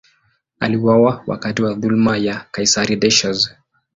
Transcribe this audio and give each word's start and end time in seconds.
Aliuawa 0.59 1.23
wakati 1.27 1.61
wa 1.63 1.73
dhuluma 1.73 2.17
ya 2.17 2.45
kaisari 2.51 2.95
Decius. 2.95 3.51